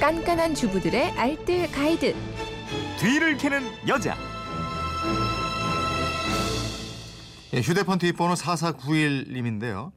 [0.00, 2.14] 깐깐한 주부들의 알뜰 가이드.
[3.00, 4.16] 뒤를 캐는 여자.
[7.52, 9.90] 예, 휴대폰 뒷번호 4491님인데요.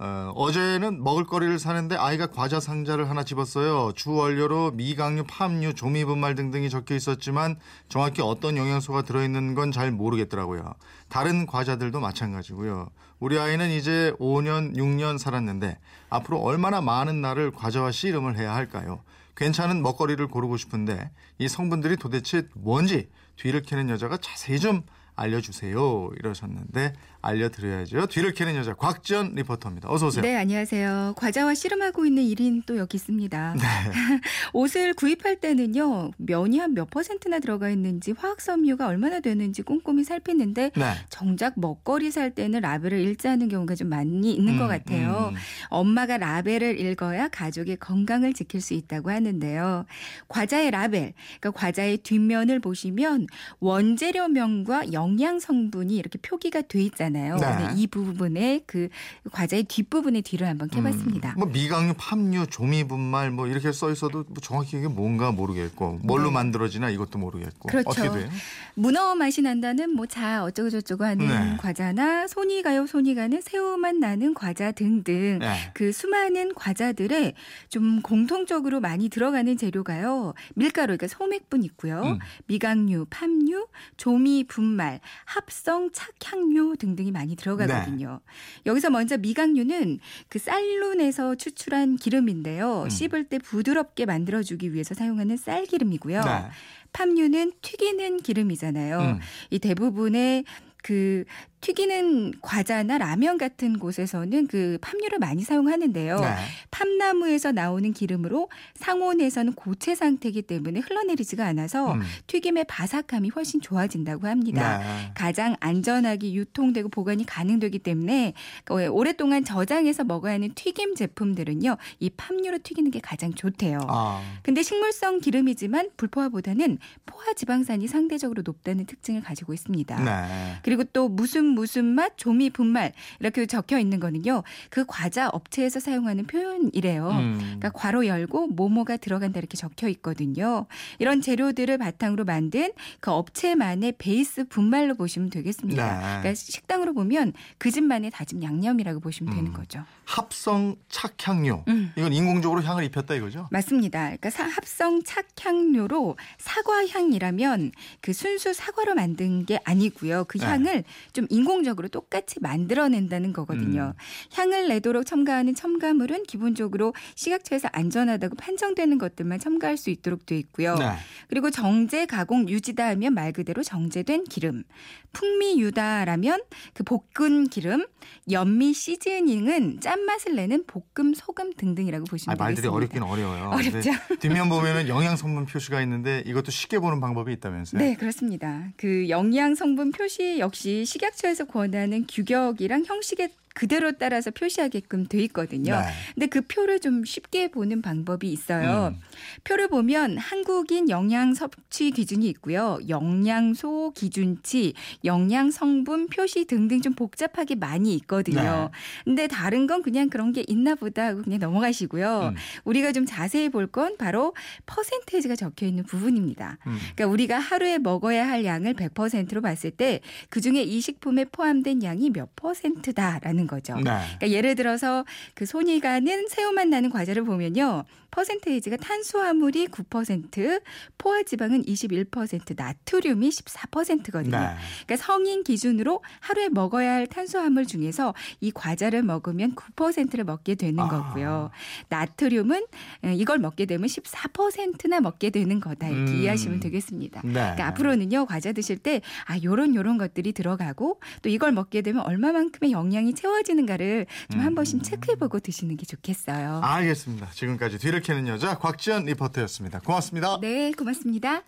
[0.00, 3.90] 어, 어제는 먹을거리를 사는데 아이가 과자 상자를 하나 집었어요.
[3.96, 7.56] 주 원료로 미강류, 팜유, 조미분말 등등이 적혀 있었지만
[7.88, 10.72] 정확히 어떤 영양소가 들어있는 건 잘 모르겠더라고요.
[11.08, 12.90] 다른 과자들도 마찬가지고요.
[13.18, 15.78] 우리 아이는 이제 5년, 6년 살았는데
[16.10, 19.00] 앞으로 얼마나 많은 날을 과자와 씨름을 해야 할까요?
[19.38, 24.82] 괜찮은 먹거리를 고르고 싶은데 이 성분들이 도대체 뭔지 뒤를 캐는 여자가 자세히 좀
[25.18, 26.10] 알려주세요.
[26.18, 28.06] 이러셨는데 알려드려야죠.
[28.06, 29.90] 뒤를 캐는 여자 곽지연 리포터입니다.
[29.90, 30.22] 어서 오세요.
[30.22, 31.14] 네, 안녕하세요.
[31.16, 33.54] 과자와 씨름하고 있는 1인 또 여기 있습니다.
[33.54, 33.62] 네.
[34.54, 36.12] 옷을 구입할 때는요.
[36.16, 40.84] 면이 한 몇 퍼센트나 들어가 있는지 화학 섬유가 얼마나 되는지 꼼꼼히 살피는데 네.
[41.08, 45.32] 정작 먹거리 살 때는 라벨을 읽지 않는 경우가 좀 많이 있는 음, 것 같아요.
[45.32, 45.36] 음.
[45.70, 49.86] 엄마가 라벨을 읽어야 가족의 건강을 지킬 수 있다고 하는데요.
[50.28, 53.26] 과자의 라벨, 그러니까 과자의 뒷면을 보시면
[53.58, 57.36] 원재료명과 영양 성분이 이렇게 표기가 돼 있잖아요.
[57.36, 57.68] 네.
[57.76, 58.88] 이 부분에 그
[59.32, 61.34] 과자의 뒷부분의 뒤를 한번 캐봤습니다.
[61.38, 66.32] 뭐 미강류, 팜유, 조미분말 뭐 이렇게 써 있어도 뭐 정확히 이게 뭔가 모르겠고 뭘로 네.
[66.34, 67.88] 만들어지나 이것도 모르겠고 그렇죠.
[67.90, 68.28] 어떻게 돼요?
[68.74, 71.56] 문어 맛이 난다는 뭐 자 어쩌고 저쩌고 하는 네.
[71.58, 75.70] 과자나 손이 가요 손이 가는 새우맛 나는 과자 등등 네.
[75.74, 77.34] 그 수많은 과자들에
[77.68, 80.32] 좀 공통적으로 많이 들어가는 재료가요.
[80.54, 82.00] 밀가루 그러니까 소맥분 있고요.
[82.02, 82.18] 음.
[82.46, 83.66] 미강류, 팜유,
[83.98, 88.20] 조미 분말, 합성 착향료 등등이 많이 들어가거든요.
[88.24, 88.70] 네.
[88.70, 92.84] 여기서 먼저 미강류는 그 쌀룬에서 추출한 기름인데요.
[92.84, 92.88] 음.
[92.90, 96.20] 씹을 때 부드럽게 만들어 주기 위해서 사용하는 쌀기름이고요.
[96.20, 96.44] 네.
[96.92, 98.98] 팜유는 튀기는 기름이잖아요.
[99.00, 99.18] 음.
[99.50, 100.44] 이 대부분의
[100.82, 101.24] 그
[101.60, 106.20] 튀기는 과자나 라면 같은 곳에서는 그 팜유를 많이 사용하는데요.
[106.20, 106.34] 네.
[106.70, 112.02] 팜나무에서 나오는 기름으로 상온에서는 고체 상태이기 때문에 흘러내리지가 않아서 음.
[112.28, 114.78] 튀김의 바삭함이 훨씬 좋아진다고 합니다.
[114.78, 115.10] 네.
[115.14, 121.76] 가장 안전하게 유통되고 보관이 가능되기 때문에 그 오랫동안 저장해서 먹어야 하는 튀김 제품들은요.
[121.98, 123.80] 이 팜유로 튀기는 게 가장 좋대요.
[123.88, 124.22] 아.
[124.42, 130.04] 근데 식물성 기름이지만 불포화보다는 포화 지방산이 상대적으로 높다는 특징을 가지고 있습니다.
[130.04, 130.54] 네.
[130.62, 134.42] 그리고 또 무슨 무슨 맛, 조미 분말 이렇게 적혀 있는 거는요.
[134.70, 137.08] 그 과자 업체에서 사용하는 표현이래요.
[137.10, 137.38] 음.
[137.40, 140.66] 그러니까 괄호 열고 뭐뭐가 들어간다 이렇게 적혀 있거든요.
[140.98, 145.94] 이런 재료들을 바탕으로 만든 그 업체만의 베이스 분말로 보시면 되겠습니다.
[145.94, 146.00] 네.
[146.00, 149.52] 그러니까 식당으로 보면 그 집만의 다진 양념이라고 보시면 되는 음.
[149.52, 149.84] 거죠.
[150.04, 151.64] 합성 착향료.
[151.68, 151.92] 음.
[151.96, 153.46] 이건 인공적으로 향을 입혔다 이거죠?
[153.50, 154.04] 맞습니다.
[154.04, 160.24] 그러니까 사- 합성 착향료로 사과 향이라면 그 순수 사과로 만든 게 아니고요.
[160.24, 160.46] 그 네.
[160.46, 163.94] 향을 좀 인공적으로 똑같이 만들어낸다는 거거든요.
[164.32, 170.74] 향을 내도록 첨가하는 첨가물은 기본적으로 식약처에서 안전하다고 판정되는 것들만 첨가할 수 있도록 돼 있고요.
[170.74, 170.90] 네.
[171.28, 174.64] 그리고 정제 가공 유지다 하면 말 그대로 정제된 기름.
[175.12, 176.42] 풍미 유다라면
[176.74, 177.86] 그 볶은 기름,
[178.30, 182.76] 연미 시즈닝은 짠맛을 내는 볶음 소금 등등이라고 아, 보시면 말들이 되겠습니다.
[182.76, 183.50] 어렵긴 어려워요.
[183.50, 183.90] 어렵죠.
[184.20, 187.80] 뒷면 보면은 영양 성분 표시가 있는데 이것도 쉽게 보는 방법이 있다면서요?
[187.80, 188.68] 네, 그렇습니다.
[188.76, 195.74] 그 영양 성분 표시 역시 식약처에서 권하는 규격이랑 형식에 그대로 따라서 표시하게끔 돼 있거든요.
[195.74, 195.86] 네.
[196.14, 198.94] 근데 그 표를 좀 쉽게 보는 방법이 있어요.
[198.94, 199.00] 음.
[199.42, 202.78] 표를 보면 한국인 영양 섭취 기준이 있고요.
[202.88, 204.74] 영양소 기준치,
[205.04, 208.70] 영양 성분 표시 등등 좀 복잡하게 많이 있거든요.
[208.72, 208.78] 네.
[209.04, 212.30] 근데 다른 건 그냥 그런 게 있나 보다 하고 그냥 넘어가시고요.
[212.30, 212.36] 음.
[212.64, 214.34] 우리가 좀 자세히 볼 건 바로
[214.66, 216.56] 퍼센테이지가 적혀 있는 부분입니다.
[216.66, 216.78] 음.
[216.94, 222.34] 그러니까 우리가 하루에 먹어야 할 양을 100%로 봤을 때 그중에 이 식품에 포함된 양이 몇
[222.36, 223.74] 퍼센트다라는 거죠.
[223.74, 223.82] 네.
[223.82, 225.04] 그러니까 예를 들어서
[225.34, 227.84] 그 손이 가는 새우맛 나는 과자를 보면요.
[228.10, 230.62] 퍼센테이지가 탄수화물이 9%,
[230.96, 234.38] 포화 지방은 21%, 나트륨이 14%거든요.
[234.38, 234.46] 네.
[234.86, 240.88] 그러니까 성인 기준으로 하루에 먹어야 할 탄수화물 중에서 이 과자를 먹으면 9%를 먹게 되는 아.
[240.88, 241.50] 거고요.
[241.90, 242.64] 나트륨은
[243.04, 246.16] 에, 이걸 먹게 되면 14%나 먹게 되는 거다 이렇게 음.
[246.22, 247.20] 이해하시면 되겠습니다.
[247.24, 247.32] 네.
[247.32, 252.72] 그러니까 앞으로는요 과자 드실 때 아 요런 요런 것들이 들어가고 또 이걸 먹게 되면 얼마만큼의
[252.72, 254.54] 영양이 채워 지는가를 좀한 음.
[254.54, 256.60] 번씩 체크해보고 드시는 게 좋겠어요.
[256.62, 257.30] 알겠습니다.
[257.32, 259.80] 지금까지 뒤를 캐는 여자 곽지연 리포터였습니다.
[259.80, 260.38] 고맙습니다.
[260.40, 261.42] 네 고맙습니다.